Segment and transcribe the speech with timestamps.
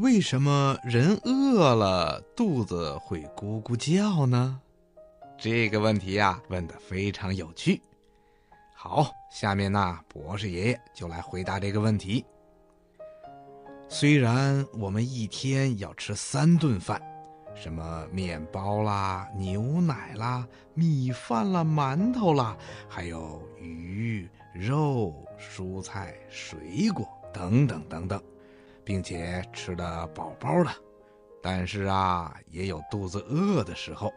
[0.00, 4.58] 为什么人饿了肚子会咕咕叫呢？
[5.36, 7.82] 这个问题呀，问得非常有趣。
[8.74, 12.24] 好，下面呢，博士爷爷就来回答这个问题。
[13.90, 16.98] 虽然我们一天要吃三顿饭，
[17.54, 22.56] 什么面包啦、牛奶啦、米饭啦、馒头啦，
[22.88, 28.18] 还有鱼肉、蔬菜、水果等等等等。
[28.90, 30.70] 并且吃得饱饱的，
[31.40, 34.12] 但是啊，也有肚子饿的时候。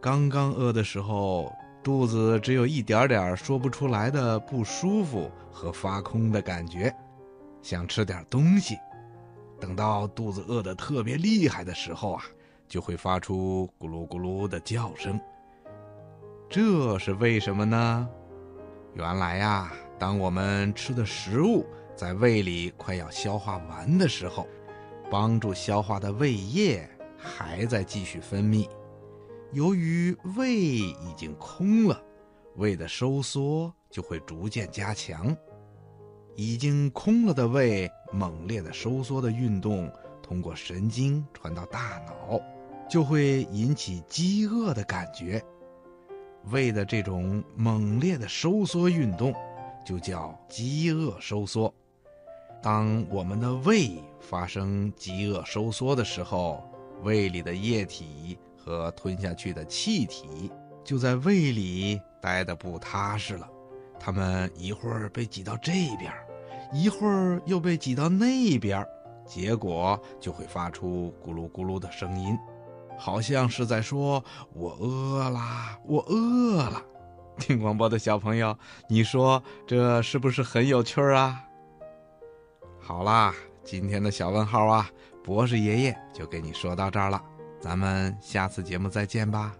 [0.00, 1.52] 刚刚饿的时候，
[1.84, 6.90] 肚子只有一点点说不出来的不舒服和发空的感觉，
[7.60, 8.78] 想吃点东西。
[9.60, 12.24] 等到肚子饿得特别厉害的时候啊，
[12.66, 15.20] 就会发出咕噜咕噜的叫声。
[16.48, 18.08] 这是为什么呢？
[18.94, 21.66] 原来呀，当我们吃的食物。
[21.96, 24.46] 在胃里快要消化完的时候，
[25.10, 26.86] 帮助消化的胃液
[27.16, 28.68] 还在继续分泌。
[29.52, 31.98] 由于胃已经空了，
[32.56, 35.34] 胃的收缩就会逐渐加强。
[36.34, 39.90] 已经空了的胃，猛烈的收缩的运动
[40.22, 42.38] 通过神经传到大脑，
[42.90, 45.42] 就会引起饥饿的感觉。
[46.50, 49.32] 胃的这种猛烈的收缩运动，
[49.82, 51.72] 就叫饥饿收缩。
[52.62, 56.68] 当我们的胃发生饥饿收缩的时候，
[57.02, 60.50] 胃里的液体和吞下去的气体
[60.82, 63.48] 就在胃里待得不踏实了。
[64.00, 66.12] 它们一会儿被挤到这边，
[66.72, 68.84] 一会儿又被挤到那边，
[69.24, 72.36] 结果就会发出咕噜咕噜的声音，
[72.98, 74.22] 好像是在说
[74.52, 76.82] “我饿啦，我饿了”。
[77.38, 81.44] 听广播的小朋友，你说这是不是很有趣啊？
[82.86, 83.34] 好啦，
[83.64, 84.88] 今天的小问号啊，
[85.24, 87.20] 博士爷爷就给你说到这儿了，
[87.60, 89.52] 咱们下次节目再见吧。